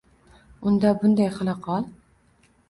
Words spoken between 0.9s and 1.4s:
bunday